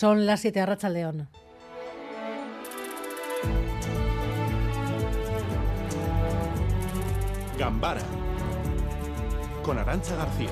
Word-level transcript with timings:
Son 0.00 0.24
las 0.24 0.40
7 0.40 0.58
a 0.60 0.64
Racha 0.64 0.88
León. 0.88 1.28
Gambara 7.58 8.00
con 9.62 9.76
Arancha 9.76 10.16
García. 10.16 10.48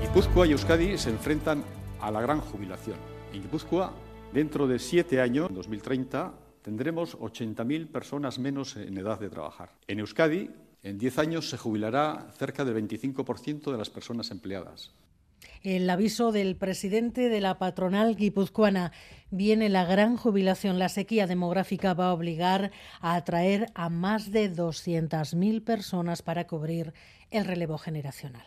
Guipúzcoa 0.00 0.46
y 0.46 0.52
Euskadi 0.52 0.96
se 0.96 1.10
enfrentan 1.10 1.64
a 2.00 2.12
la 2.12 2.20
gran 2.20 2.38
jubilación. 2.38 2.96
En 3.32 3.42
Guipúzcoa, 3.42 3.92
dentro 4.32 4.68
de 4.68 4.78
siete 4.78 5.20
años, 5.20 5.48
en 5.48 5.56
2030, 5.56 6.32
tendremos 6.62 7.18
80.000 7.18 7.90
personas 7.90 8.38
menos 8.38 8.76
en 8.76 8.96
edad 8.98 9.18
de 9.18 9.30
trabajar. 9.30 9.70
En 9.88 9.98
Euskadi, 9.98 10.48
en 10.84 10.98
10 10.98 11.18
años 11.18 11.48
se 11.48 11.56
jubilará 11.56 12.28
cerca 12.38 12.64
del 12.64 12.76
25% 12.76 13.72
de 13.72 13.78
las 13.78 13.90
personas 13.90 14.30
empleadas. 14.30 14.92
El 15.62 15.88
aviso 15.88 16.30
del 16.30 16.56
presidente 16.56 17.30
de 17.30 17.40
la 17.40 17.58
patronal 17.58 18.16
guipuzcoana. 18.16 18.92
Viene 19.30 19.70
la 19.70 19.86
gran 19.86 20.18
jubilación. 20.18 20.78
La 20.78 20.90
sequía 20.90 21.26
demográfica 21.26 21.94
va 21.94 22.08
a 22.08 22.12
obligar 22.12 22.70
a 23.00 23.14
atraer 23.14 23.66
a 23.74 23.88
más 23.88 24.30
de 24.30 24.52
200.000 24.52 25.64
personas 25.64 26.20
para 26.20 26.46
cubrir 26.46 26.92
el 27.30 27.46
relevo 27.46 27.78
generacional. 27.78 28.46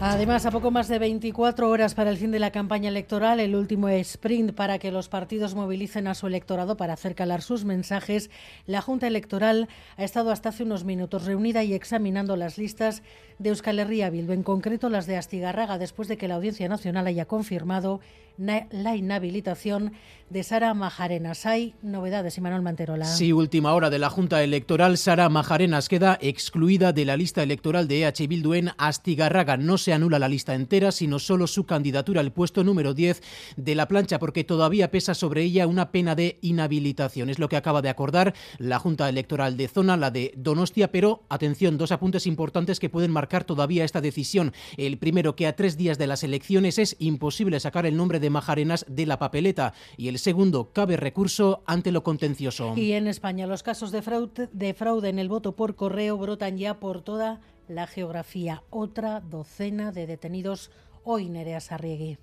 Además, 0.00 0.46
a 0.46 0.52
poco 0.52 0.70
más 0.70 0.86
de 0.86 1.00
24 1.00 1.68
horas 1.68 1.94
para 1.94 2.10
el 2.10 2.18
fin 2.18 2.30
de 2.30 2.38
la 2.38 2.52
campaña 2.52 2.88
electoral, 2.88 3.40
el 3.40 3.56
último 3.56 3.88
sprint 3.88 4.52
para 4.52 4.78
que 4.78 4.92
los 4.92 5.08
partidos 5.08 5.56
movilicen 5.56 6.06
a 6.06 6.14
su 6.14 6.28
electorado 6.28 6.76
para 6.76 6.92
hacer 6.92 7.16
calar 7.16 7.42
sus 7.42 7.64
mensajes, 7.64 8.30
la 8.66 8.80
Junta 8.80 9.08
Electoral 9.08 9.68
ha 9.96 10.04
estado 10.04 10.30
hasta 10.30 10.50
hace 10.50 10.62
unos 10.62 10.84
minutos 10.84 11.24
reunida 11.24 11.64
y 11.64 11.74
examinando 11.74 12.36
las 12.36 12.58
listas 12.58 13.02
de 13.40 13.50
Euskal 13.50 13.80
Herria 13.80 14.08
Bildu, 14.08 14.34
en 14.34 14.44
concreto 14.44 14.88
las 14.88 15.06
de 15.08 15.16
Astigarraga, 15.16 15.78
después 15.78 16.06
de 16.06 16.16
que 16.16 16.28
la 16.28 16.36
Audiencia 16.36 16.68
Nacional 16.68 17.08
haya 17.08 17.24
confirmado 17.24 18.00
la 18.38 18.94
inhabilitación 18.94 19.92
de 20.30 20.44
Sara 20.44 20.72
Majarenas. 20.74 21.44
Hay 21.44 21.74
novedades, 21.82 22.38
Manuel 22.40 22.62
Manterola. 22.62 23.04
Sí, 23.04 23.32
última 23.32 23.74
hora 23.74 23.90
de 23.90 23.98
la 23.98 24.10
Junta 24.10 24.44
Electoral. 24.44 24.96
Sara 24.96 25.28
Majarenas 25.28 25.88
queda 25.88 26.18
excluida 26.20 26.92
de 26.92 27.04
la 27.04 27.16
lista 27.16 27.42
electoral 27.42 27.88
de 27.88 28.04
EH 28.04 28.28
Bildu 28.28 28.54
en 28.54 28.70
Astigarraga. 28.78 29.56
No 29.56 29.76
se 29.76 29.87
anula 29.92 30.18
la 30.18 30.28
lista 30.28 30.54
entera, 30.54 30.92
sino 30.92 31.18
solo 31.18 31.46
su 31.46 31.66
candidatura 31.66 32.20
al 32.20 32.32
puesto 32.32 32.64
número 32.64 32.94
10 32.94 33.22
de 33.56 33.74
la 33.74 33.88
plancha, 33.88 34.18
porque 34.18 34.44
todavía 34.44 34.90
pesa 34.90 35.14
sobre 35.14 35.42
ella 35.42 35.66
una 35.66 35.90
pena 35.90 36.14
de 36.14 36.38
inhabilitación. 36.42 37.30
Es 37.30 37.38
lo 37.38 37.48
que 37.48 37.56
acaba 37.56 37.82
de 37.82 37.88
acordar 37.88 38.34
la 38.58 38.78
Junta 38.78 39.08
Electoral 39.08 39.56
de 39.56 39.68
Zona, 39.68 39.96
la 39.96 40.10
de 40.10 40.32
Donostia, 40.36 40.90
pero 40.92 41.24
atención, 41.28 41.78
dos 41.78 41.92
apuntes 41.92 42.26
importantes 42.26 42.80
que 42.80 42.90
pueden 42.90 43.10
marcar 43.10 43.44
todavía 43.44 43.84
esta 43.84 44.00
decisión. 44.00 44.52
El 44.76 44.98
primero, 44.98 45.36
que 45.36 45.46
a 45.46 45.56
tres 45.56 45.76
días 45.76 45.98
de 45.98 46.06
las 46.06 46.22
elecciones 46.22 46.78
es 46.78 46.96
imposible 46.98 47.60
sacar 47.60 47.86
el 47.86 47.96
nombre 47.96 48.20
de 48.20 48.30
Majarenas 48.30 48.84
de 48.88 49.06
la 49.06 49.18
papeleta 49.18 49.74
y 49.96 50.08
el 50.08 50.18
segundo 50.18 50.72
cabe 50.72 50.96
recurso 50.96 51.62
ante 51.66 51.92
lo 51.92 52.02
contencioso. 52.02 52.74
Y 52.76 52.92
en 52.92 53.06
España 53.06 53.46
los 53.46 53.62
casos 53.62 53.92
de 53.92 54.02
fraude, 54.02 54.48
de 54.52 54.74
fraude 54.74 55.08
en 55.08 55.18
el 55.18 55.28
voto 55.28 55.56
por 55.56 55.76
correo 55.76 56.16
brotan 56.16 56.58
ya 56.58 56.78
por 56.80 57.02
toda 57.02 57.40
la 57.68 57.86
geografía. 57.86 58.62
Otra 58.70 59.20
docena 59.20 59.92
de 59.92 60.06
detenidos 60.06 60.70
hoy, 61.04 61.28
Nerea 61.28 61.60
Sarriegui. 61.60 62.18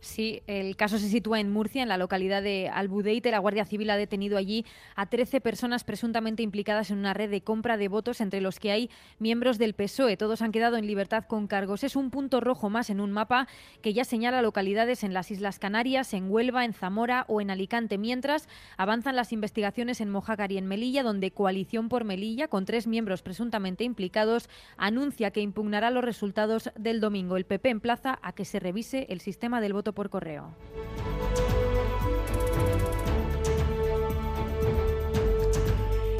Sí, 0.00 0.42
el 0.46 0.76
caso 0.76 0.98
se 0.98 1.10
sitúa 1.10 1.40
en 1.40 1.52
Murcia, 1.52 1.82
en 1.82 1.88
la 1.90 1.98
localidad 1.98 2.42
de 2.42 2.70
Albudeite. 2.72 3.30
La 3.30 3.38
Guardia 3.38 3.66
Civil 3.66 3.90
ha 3.90 3.98
detenido 3.98 4.38
allí 4.38 4.64
a 4.96 5.06
13 5.06 5.42
personas 5.42 5.84
presuntamente 5.84 6.42
implicadas 6.42 6.90
en 6.90 6.98
una 6.98 7.12
red 7.12 7.30
de 7.30 7.42
compra 7.42 7.76
de 7.76 7.88
votos, 7.88 8.22
entre 8.22 8.40
los 8.40 8.58
que 8.58 8.70
hay 8.70 8.90
miembros 9.18 9.58
del 9.58 9.74
PSOE. 9.74 10.16
Todos 10.16 10.40
han 10.40 10.52
quedado 10.52 10.78
en 10.78 10.86
libertad 10.86 11.24
con 11.26 11.46
cargos. 11.46 11.84
Es 11.84 11.96
un 11.96 12.10
punto 12.10 12.40
rojo 12.40 12.70
más 12.70 12.88
en 12.88 12.98
un 12.98 13.12
mapa 13.12 13.46
que 13.82 13.92
ya 13.92 14.04
señala 14.04 14.40
localidades 14.40 15.04
en 15.04 15.12
las 15.12 15.30
Islas 15.30 15.58
Canarias, 15.58 16.14
en 16.14 16.30
Huelva, 16.30 16.64
en 16.64 16.72
Zamora 16.72 17.26
o 17.28 17.42
en 17.42 17.50
Alicante, 17.50 17.98
mientras 17.98 18.48
avanzan 18.78 19.16
las 19.16 19.34
investigaciones 19.34 20.00
en 20.00 20.08
Mojácar 20.08 20.50
y 20.50 20.56
en 20.56 20.66
Melilla, 20.66 21.02
donde 21.02 21.30
Coalición 21.30 21.90
por 21.90 22.04
Melilla, 22.04 22.48
con 22.48 22.64
tres 22.64 22.86
miembros 22.86 23.20
presuntamente 23.20 23.84
implicados, 23.84 24.48
anuncia 24.78 25.30
que 25.30 25.42
impugnará 25.42 25.90
los 25.90 26.04
resultados 26.04 26.70
del 26.78 27.00
domingo. 27.00 27.36
El 27.36 27.44
PP 27.44 27.68
emplaza 27.68 28.18
a 28.22 28.32
que 28.32 28.46
se 28.46 28.60
revise 28.60 29.06
el 29.10 29.20
sistema 29.20 29.60
del 29.60 29.74
voto 29.74 29.89
por 29.92 30.10
correo. 30.10 30.54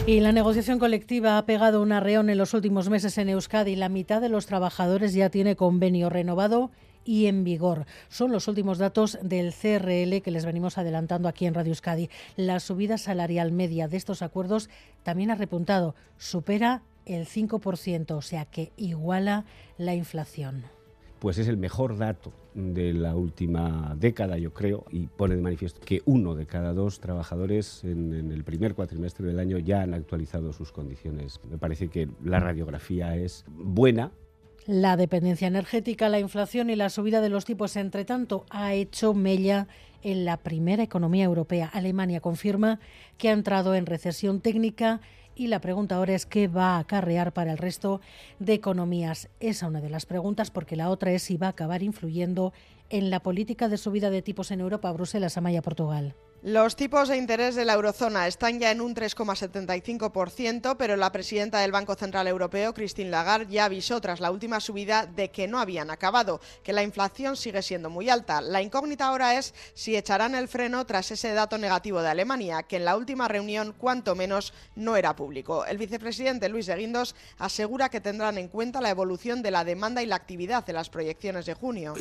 Y 0.06 0.20
la 0.20 0.32
negociación 0.32 0.78
colectiva 0.78 1.38
ha 1.38 1.46
pegado 1.46 1.82
un 1.82 1.92
arreón 1.92 2.30
en 2.30 2.38
los 2.38 2.54
últimos 2.54 2.88
meses 2.88 3.16
en 3.18 3.28
Euskadi. 3.28 3.76
La 3.76 3.88
mitad 3.88 4.20
de 4.20 4.28
los 4.28 4.46
trabajadores 4.46 5.14
ya 5.14 5.30
tiene 5.30 5.56
convenio 5.56 6.08
renovado 6.08 6.70
y 7.04 7.26
en 7.26 7.44
vigor. 7.44 7.86
Son 8.08 8.32
los 8.32 8.48
últimos 8.48 8.78
datos 8.78 9.18
del 9.22 9.52
CRL 9.52 10.20
que 10.22 10.30
les 10.32 10.44
venimos 10.44 10.78
adelantando 10.78 11.28
aquí 11.28 11.46
en 11.46 11.54
Radio 11.54 11.70
Euskadi. 11.70 12.10
La 12.36 12.60
subida 12.60 12.98
salarial 12.98 13.52
media 13.52 13.88
de 13.88 13.98
estos 13.98 14.22
acuerdos 14.22 14.68
también 15.04 15.30
ha 15.30 15.36
repuntado, 15.36 15.94
supera 16.18 16.82
el 17.06 17.26
5%, 17.26 18.10
o 18.10 18.22
sea 18.22 18.46
que 18.46 18.72
iguala 18.76 19.44
la 19.78 19.94
inflación 19.94 20.64
pues 21.20 21.38
es 21.38 21.46
el 21.46 21.56
mejor 21.56 21.96
dato 21.96 22.32
de 22.54 22.92
la 22.92 23.14
última 23.14 23.94
década, 23.98 24.38
yo 24.38 24.52
creo, 24.52 24.84
y 24.90 25.06
pone 25.06 25.36
de 25.36 25.42
manifiesto 25.42 25.80
que 25.80 26.02
uno 26.04 26.34
de 26.34 26.46
cada 26.46 26.72
dos 26.72 27.00
trabajadores 27.00 27.84
en, 27.84 28.30
el 28.32 28.44
primer 28.44 28.74
cuatrimestre 28.74 29.26
del 29.26 29.38
año 29.38 29.58
ya 29.58 29.82
han 29.82 29.94
actualizado 29.94 30.52
sus 30.52 30.72
condiciones. 30.72 31.40
Me 31.48 31.58
parece 31.58 31.88
que 31.88 32.08
la 32.24 32.40
radiografía 32.40 33.16
es 33.16 33.44
buena. 33.48 34.12
La 34.66 34.96
dependencia 34.96 35.48
energética, 35.48 36.08
la 36.08 36.20
inflación 36.20 36.70
y 36.70 36.76
la 36.76 36.90
subida 36.90 37.20
de 37.20 37.30
los 37.30 37.44
tipos, 37.44 37.76
entre 37.76 38.04
tanto, 38.04 38.44
ha 38.50 38.74
hecho 38.74 39.14
mella 39.14 39.68
en 40.02 40.24
la 40.24 40.36
primera 40.36 40.82
economía 40.82 41.24
europea. 41.24 41.70
Alemania 41.72 42.20
confirma 42.20 42.80
que 43.18 43.28
ha 43.28 43.32
entrado 43.32 43.74
en 43.74 43.86
recesión 43.86 44.40
técnica 44.40 45.00
y 45.40 45.46
la 45.46 45.62
pregunta 45.62 45.96
ahora 45.96 46.12
es 46.12 46.26
qué 46.26 46.48
va 46.48 46.76
a 46.76 46.80
acarrear 46.80 47.32
para 47.32 47.52
el 47.52 47.56
resto 47.56 48.02
de 48.40 48.52
economías. 48.52 49.30
Esa 49.40 49.64
es 49.64 49.70
una 49.70 49.80
de 49.80 49.88
las 49.88 50.04
preguntas 50.04 50.50
porque 50.50 50.76
la 50.76 50.90
otra 50.90 51.12
es 51.12 51.22
si 51.22 51.38
va 51.38 51.46
a 51.46 51.50
acabar 51.50 51.82
influyendo 51.82 52.52
en 52.90 53.08
la 53.08 53.20
política 53.20 53.70
de 53.70 53.78
subida 53.78 54.10
de 54.10 54.20
tipos 54.20 54.50
en 54.50 54.60
Europa, 54.60 54.92
Bruselas, 54.92 55.38
Amaya, 55.38 55.62
Portugal. 55.62 56.14
Los 56.42 56.74
tipos 56.74 57.10
de 57.10 57.18
interés 57.18 57.54
de 57.54 57.66
la 57.66 57.74
eurozona 57.74 58.26
están 58.26 58.58
ya 58.58 58.70
en 58.70 58.80
un 58.80 58.94
3,75%, 58.94 60.74
pero 60.78 60.96
la 60.96 61.12
presidenta 61.12 61.58
del 61.58 61.70
Banco 61.70 61.94
Central 61.96 62.26
Europeo, 62.28 62.72
Christine 62.72 63.10
Lagarde, 63.10 63.52
ya 63.52 63.66
avisó 63.66 64.00
tras 64.00 64.20
la 64.20 64.30
última 64.30 64.58
subida 64.58 65.04
de 65.04 65.30
que 65.30 65.46
no 65.46 65.60
habían 65.60 65.90
acabado, 65.90 66.40
que 66.62 66.72
la 66.72 66.82
inflación 66.82 67.36
sigue 67.36 67.60
siendo 67.60 67.90
muy 67.90 68.08
alta. 68.08 68.40
La 68.40 68.62
incógnita 68.62 69.08
ahora 69.08 69.38
es 69.38 69.52
si 69.74 69.98
echarán 69.98 70.34
el 70.34 70.48
freno 70.48 70.86
tras 70.86 71.10
ese 71.10 71.34
dato 71.34 71.58
negativo 71.58 72.00
de 72.00 72.08
Alemania, 72.08 72.62
que 72.62 72.76
en 72.76 72.86
la 72.86 72.96
última 72.96 73.28
reunión 73.28 73.74
cuanto 73.76 74.14
menos 74.14 74.54
no 74.76 74.96
era 74.96 75.14
público. 75.14 75.66
El 75.66 75.76
vicepresidente 75.76 76.48
Luis 76.48 76.64
de 76.64 76.74
Guindos 76.76 77.14
asegura 77.36 77.90
que 77.90 78.00
tendrán 78.00 78.38
en 78.38 78.48
cuenta 78.48 78.80
la 78.80 78.88
evolución 78.88 79.42
de 79.42 79.50
la 79.50 79.62
demanda 79.62 80.02
y 80.02 80.06
la 80.06 80.16
actividad 80.16 80.64
en 80.70 80.76
las 80.76 80.88
proyecciones 80.88 81.44
de 81.44 81.52
junio. 81.52 81.92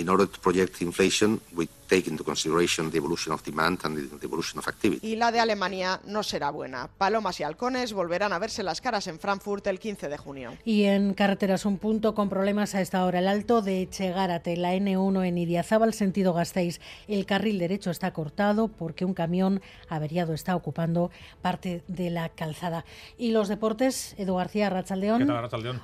Y 5.01 5.15
la 5.15 5.31
de 5.31 5.39
Alemania 5.39 5.99
no 6.05 6.23
será 6.23 6.51
buena. 6.51 6.89
Palomas 6.97 7.39
y 7.39 7.43
halcones 7.43 7.93
volverán 7.93 8.33
a 8.33 8.39
verse 8.39 8.63
las 8.63 8.81
caras 8.81 9.07
en 9.07 9.19
Frankfurt 9.19 9.65
el 9.67 9.79
15 9.79 10.09
de 10.09 10.17
junio. 10.17 10.53
Y 10.63 10.83
en 10.83 11.13
carreteras 11.13 11.65
un 11.65 11.77
punto 11.77 12.13
con 12.13 12.29
problemas 12.29 12.75
a 12.75 12.81
esta 12.81 13.03
hora. 13.05 13.19
El 13.19 13.27
alto 13.27 13.61
de 13.61 13.81
Echegárate, 13.81 14.55
la 14.57 14.75
N1 14.75 15.25
en 15.25 15.37
Idiazábal, 15.37 15.93
sentido 15.93 16.33
Gasteiz. 16.33 16.79
El 17.07 17.25
carril 17.25 17.59
derecho 17.59 17.89
está 17.89 18.11
cortado 18.11 18.67
porque 18.67 19.05
un 19.05 19.13
camión 19.13 19.61
averiado 19.89 20.33
está 20.33 20.55
ocupando 20.55 21.11
parte 21.41 21.83
de 21.87 22.09
la 22.09 22.29
calzada. 22.29 22.85
Y 23.17 23.31
los 23.31 23.47
deportes, 23.47 24.15
Edu 24.17 24.35
García, 24.35 24.69
Rachaldeón. 24.69 25.27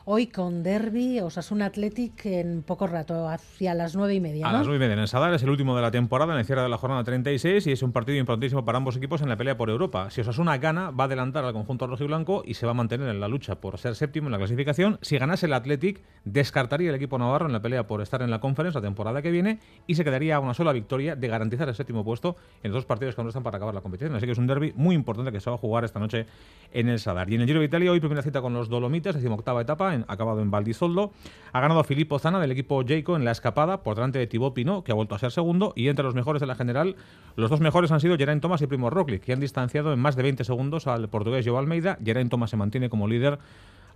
Hoy 0.05 0.27
con 0.27 0.63
Derby, 0.63 1.19
Osasuna 1.19 1.67
Athletic 1.67 2.25
en 2.25 2.63
poco 2.63 2.87
rato, 2.87 3.27
hacia 3.27 3.73
las 3.73 3.95
nueve 3.95 4.13
y 4.13 4.19
media. 4.19 4.47
A 4.47 4.53
las 4.53 4.67
nueve 4.67 4.77
y 4.77 4.79
media. 4.79 4.93
En 4.93 4.99
el 4.99 5.07
Sadar 5.07 5.33
es 5.33 5.41
el 5.43 5.49
último 5.49 5.75
de 5.75 5.81
la 5.81 5.91
temporada, 5.91 6.33
en 6.33 6.39
el 6.39 6.45
cierre 6.45 6.61
de 6.61 6.69
la 6.69 6.77
jornada 6.77 7.03
36 7.03 7.65
y 7.67 7.71
es 7.71 7.81
un 7.81 7.91
partido 7.91 8.17
importante 8.17 8.34
para 8.65 8.77
ambos 8.77 8.97
equipos 8.97 9.21
en 9.21 9.29
la 9.29 9.37
pelea 9.37 9.57
por 9.57 9.69
Europa. 9.69 10.09
Si 10.09 10.21
Osasuna 10.21 10.57
gana, 10.57 10.91
va 10.91 11.03
a 11.03 11.07
adelantar 11.07 11.45
al 11.45 11.53
conjunto 11.53 11.87
rojo 11.87 12.43
y 12.45 12.53
se 12.55 12.65
va 12.65 12.71
a 12.71 12.75
mantener 12.75 13.07
en 13.09 13.19
la 13.19 13.27
lucha 13.27 13.55
por 13.55 13.77
ser 13.77 13.95
séptimo 13.95 14.27
en 14.27 14.31
la 14.31 14.37
clasificación. 14.37 14.97
Si 15.01 15.17
ganase 15.17 15.45
el 15.45 15.53
Athletic, 15.53 16.01
descartaría 16.23 16.89
el 16.89 16.95
equipo 16.95 17.17
navarro 17.17 17.45
en 17.45 17.53
la 17.53 17.61
pelea 17.61 17.87
por 17.87 18.01
estar 18.01 18.21
en 18.21 18.31
la 18.31 18.39
Conference 18.39 18.77
la 18.77 18.81
temporada 18.81 19.21
que 19.21 19.31
viene 19.31 19.59
y 19.87 19.95
se 19.95 20.03
quedaría 20.03 20.35
a 20.35 20.39
una 20.39 20.53
sola 20.53 20.73
victoria 20.73 21.15
de 21.15 21.27
garantizar 21.27 21.69
el 21.69 21.75
séptimo 21.75 22.03
puesto 22.03 22.35
en 22.63 22.71
los 22.71 22.79
dos 22.79 22.85
partidos 22.85 23.15
que 23.15 23.21
aún 23.21 23.27
están 23.27 23.43
para 23.43 23.57
acabar 23.57 23.75
la 23.75 23.81
competición. 23.81 24.15
Así 24.15 24.25
que 24.25 24.31
es 24.31 24.37
un 24.37 24.47
derby 24.47 24.73
muy 24.75 24.95
importante 24.95 25.31
que 25.31 25.39
se 25.39 25.49
va 25.49 25.55
a 25.55 25.59
jugar 25.59 25.85
esta 25.85 25.99
noche 25.99 26.25
en 26.73 26.89
el 26.89 26.99
Sadar. 26.99 27.29
Y 27.29 27.35
en 27.35 27.41
el 27.41 27.47
Giro 27.47 27.59
de 27.59 27.65
Italia, 27.65 27.91
hoy 27.91 27.99
primera 27.99 28.21
cita 28.21 28.41
con 28.41 28.53
los 28.53 28.69
Dolomites, 28.69 29.15
octava 29.35 29.61
etapa, 29.61 29.93
en, 29.93 30.05
acabado 30.07 30.41
en 30.41 30.51
Valdisoldo. 30.51 31.11
Ha 31.53 31.59
ganado 31.59 31.83
Filippo 31.83 32.19
Zana 32.19 32.39
del 32.39 32.51
equipo 32.51 32.83
Jayco 32.85 33.15
en 33.15 33.25
la 33.25 33.31
escapada 33.31 33.83
por 33.83 33.95
delante 33.95 34.19
de 34.19 34.27
Thibaut 34.27 34.53
Pinot, 34.53 34.83
que 34.83 34.91
ha 34.91 34.95
vuelto 34.95 35.15
a 35.15 35.19
ser 35.19 35.31
segundo. 35.31 35.73
Y 35.75 35.87
entre 35.87 36.03
los 36.03 36.15
mejores 36.15 36.39
de 36.39 36.47
la 36.47 36.55
general, 36.55 36.95
los 37.35 37.49
dos 37.49 37.61
mejores 37.61 37.91
han 37.91 37.99
sido 37.99 38.17
Geraint 38.25 38.41
Thomas 38.41 38.59
y 38.63 38.65
Primo 38.65 38.89
Roglic, 38.89 39.21
que 39.21 39.33
han 39.33 39.39
distanciado 39.39 39.93
en 39.93 39.99
más 39.99 40.15
de 40.15 40.23
20 40.23 40.43
segundos 40.45 40.87
al 40.87 41.09
portugués 41.09 41.45
Joao 41.45 41.59
Almeida. 41.59 41.99
Geraint 42.03 42.31
Thomas 42.31 42.49
se 42.49 42.57
mantiene 42.57 42.89
como 42.89 43.07
líder 43.07 43.37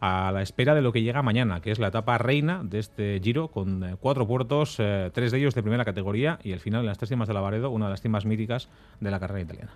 a 0.02 0.32
la 0.32 0.44
espera 0.44 0.76
de 0.76 0.84
lo 0.84 0.92
que 0.92 1.02
llega 1.02 1.24
mañana, 1.24 1.62
que 1.62 1.72
es 1.72 1.80
la 1.80 1.88
etapa 1.88 2.20
reina 2.20 2.62
de 2.64 2.78
este 2.78 3.20
Giro, 3.24 3.48
con 3.48 3.84
eh, 3.84 3.96
cuatro 4.00 4.28
puertos, 4.28 4.76
eh, 4.78 5.10
tres 5.16 5.32
de 5.32 5.40
ellos 5.40 5.56
de 5.56 5.64
primera 5.64 5.84
categoría, 5.84 6.38
y 6.44 6.52
el 6.52 6.60
final 6.60 6.82
en 6.82 6.86
las 6.86 7.00
tres 7.00 7.10
cimas 7.10 7.28
de 7.28 7.34
la 7.34 7.42
Varedo, 7.42 7.72
una 7.72 7.86
de 7.86 7.92
las 7.92 8.02
cimas 8.02 8.26
míticas 8.26 8.70
de 9.00 9.10
la 9.10 9.20
carrera 9.20 9.42
italiana. 9.42 9.72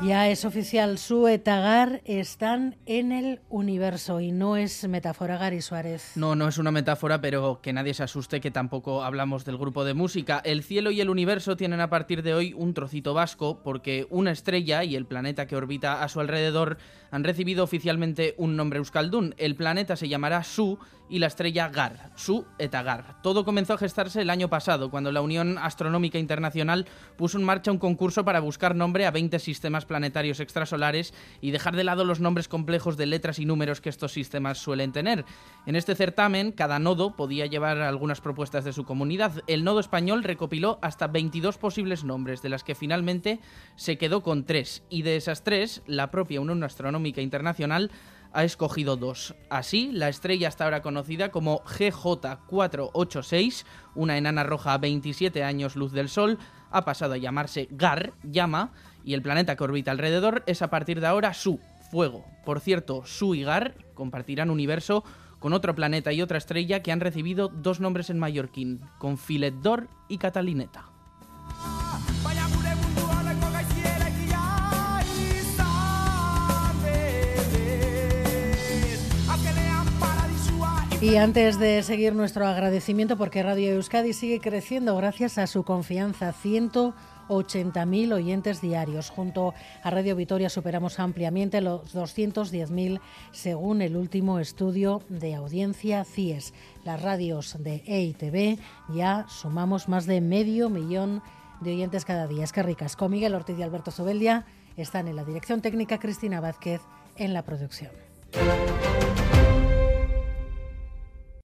Ya 0.00 0.28
es 0.28 0.44
oficial, 0.44 0.96
su 0.96 1.26
etagar 1.26 2.02
están 2.04 2.76
en 2.86 3.10
el 3.10 3.40
universo 3.48 4.20
y 4.20 4.30
no 4.30 4.56
es 4.56 4.86
metáfora, 4.86 5.38
Gary 5.38 5.60
Suárez. 5.60 6.12
No, 6.14 6.36
no 6.36 6.46
es 6.46 6.56
una 6.56 6.70
metáfora, 6.70 7.20
pero 7.20 7.60
que 7.60 7.72
nadie 7.72 7.92
se 7.94 8.04
asuste 8.04 8.40
que 8.40 8.52
tampoco 8.52 9.02
hablamos 9.02 9.44
del 9.44 9.58
grupo 9.58 9.84
de 9.84 9.94
música. 9.94 10.40
El 10.44 10.62
cielo 10.62 10.92
y 10.92 11.00
el 11.00 11.10
universo 11.10 11.56
tienen 11.56 11.80
a 11.80 11.90
partir 11.90 12.22
de 12.22 12.32
hoy 12.32 12.54
un 12.56 12.74
trocito 12.74 13.12
vasco 13.12 13.60
porque 13.64 14.06
una 14.08 14.30
estrella 14.30 14.84
y 14.84 14.94
el 14.94 15.04
planeta 15.04 15.46
que 15.46 15.56
orbita 15.56 16.02
a 16.04 16.08
su 16.08 16.20
alrededor 16.20 16.78
han 17.10 17.24
recibido 17.24 17.64
oficialmente 17.64 18.34
un 18.38 18.54
nombre 18.54 18.78
euskaldun. 18.78 19.34
El 19.36 19.56
planeta 19.56 19.96
se 19.96 20.08
llamará 20.08 20.44
Su 20.44 20.78
y 21.08 21.18
la 21.18 21.26
estrella 21.26 21.68
Gar, 21.68 22.10
Su 22.16 22.46
etagar. 22.58 23.20
Todo 23.22 23.44
comenzó 23.44 23.74
a 23.74 23.78
gestarse 23.78 24.22
el 24.22 24.30
año 24.30 24.48
pasado, 24.48 24.90
cuando 24.90 25.12
la 25.12 25.22
Unión 25.22 25.58
Astronómica 25.58 26.18
Internacional 26.18 26.86
puso 27.16 27.38
en 27.38 27.44
marcha 27.44 27.72
un 27.72 27.78
concurso 27.78 28.24
para 28.24 28.40
buscar 28.40 28.74
nombre 28.74 29.06
a 29.06 29.10
20 29.10 29.38
sistemas 29.38 29.86
planetarios 29.86 30.40
extrasolares 30.40 31.14
y 31.40 31.50
dejar 31.50 31.76
de 31.76 31.84
lado 31.84 32.04
los 32.04 32.20
nombres 32.20 32.48
complejos 32.48 32.96
de 32.96 33.06
letras 33.06 33.38
y 33.38 33.44
números 33.44 33.80
que 33.80 33.88
estos 33.88 34.12
sistemas 34.12 34.58
suelen 34.58 34.92
tener. 34.92 35.24
En 35.66 35.76
este 35.76 35.94
certamen, 35.94 36.52
cada 36.52 36.78
nodo 36.78 37.16
podía 37.16 37.46
llevar 37.46 37.78
algunas 37.78 38.20
propuestas 38.20 38.64
de 38.64 38.72
su 38.72 38.84
comunidad. 38.84 39.42
El 39.46 39.64
nodo 39.64 39.80
español 39.80 40.24
recopiló 40.24 40.78
hasta 40.82 41.06
22 41.06 41.58
posibles 41.58 42.04
nombres, 42.04 42.42
de 42.42 42.48
las 42.48 42.64
que 42.64 42.74
finalmente 42.74 43.40
se 43.76 43.98
quedó 43.98 44.22
con 44.22 44.44
tres, 44.44 44.82
y 44.90 45.02
de 45.02 45.16
esas 45.16 45.44
tres, 45.44 45.82
la 45.86 46.10
propia 46.10 46.40
Unión 46.40 46.62
Astronómica 46.62 47.20
Internacional 47.20 47.90
ha 48.32 48.44
escogido 48.44 48.96
dos. 48.96 49.34
Así, 49.50 49.90
la 49.92 50.08
estrella 50.08 50.48
hasta 50.48 50.64
ahora 50.64 50.80
conocida 50.82 51.30
como 51.30 51.62
GJ486, 51.64 53.64
una 53.94 54.18
enana 54.18 54.44
roja 54.44 54.74
a 54.74 54.78
27 54.78 55.44
años 55.44 55.76
luz 55.76 55.92
del 55.92 56.08
Sol, 56.08 56.38
ha 56.70 56.84
pasado 56.84 57.14
a 57.14 57.18
llamarse 57.18 57.68
GAR, 57.70 58.12
llama, 58.22 58.72
y 59.04 59.14
el 59.14 59.22
planeta 59.22 59.56
que 59.56 59.64
orbita 59.64 59.90
alrededor 59.90 60.42
es 60.46 60.62
a 60.62 60.70
partir 60.70 61.00
de 61.00 61.06
ahora 61.06 61.34
Su, 61.34 61.60
fuego. 61.90 62.26
Por 62.44 62.60
cierto, 62.60 63.02
Su 63.06 63.34
y 63.34 63.42
GAR 63.42 63.74
compartirán 63.94 64.50
universo 64.50 65.04
con 65.38 65.52
otro 65.52 65.74
planeta 65.74 66.12
y 66.12 66.20
otra 66.20 66.38
estrella 66.38 66.82
que 66.82 66.92
han 66.92 67.00
recibido 67.00 67.48
dos 67.48 67.80
nombres 67.80 68.10
en 68.10 68.18
mallorquín, 68.18 68.80
con 68.98 69.18
Filetdor 69.18 69.88
y 70.08 70.18
Catalineta. 70.18 70.97
Y 81.00 81.14
antes 81.14 81.60
de 81.60 81.80
seguir 81.84 82.12
nuestro 82.12 82.44
agradecimiento, 82.44 83.16
porque 83.16 83.44
Radio 83.44 83.70
Euskadi 83.70 84.12
sigue 84.12 84.40
creciendo 84.40 84.96
gracias 84.96 85.38
a 85.38 85.46
su 85.46 85.62
confianza, 85.62 86.34
180.000 86.34 88.12
oyentes 88.12 88.60
diarios. 88.60 89.08
Junto 89.08 89.54
a 89.84 89.90
Radio 89.90 90.16
Vitoria 90.16 90.50
superamos 90.50 90.98
ampliamente 90.98 91.60
los 91.60 91.94
210.000 91.94 93.00
según 93.30 93.80
el 93.80 93.96
último 93.96 94.40
estudio 94.40 95.00
de 95.08 95.36
audiencia 95.36 96.04
CIES. 96.04 96.52
Las 96.84 97.00
radios 97.00 97.62
de 97.62 97.84
EITB 97.86 98.58
ya 98.92 99.24
sumamos 99.28 99.88
más 99.88 100.04
de 100.04 100.20
medio 100.20 100.68
millón 100.68 101.22
de 101.60 101.74
oyentes 101.74 102.04
cada 102.04 102.26
día. 102.26 102.42
Es 102.42 102.52
que 102.52 102.64
ricas. 102.64 102.96
Con 102.96 103.12
Miguel 103.12 103.36
Ortiz 103.36 103.56
y 103.56 103.62
Alberto 103.62 103.92
Sobeldia 103.92 104.46
están 104.76 105.06
en 105.06 105.14
la 105.14 105.24
dirección 105.24 105.60
técnica, 105.60 106.00
Cristina 106.00 106.40
Vázquez 106.40 106.80
en 107.14 107.34
la 107.34 107.44
producción. 107.44 107.92